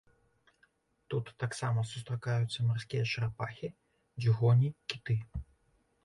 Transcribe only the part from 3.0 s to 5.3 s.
чарапахі, дзюгоні, кіты.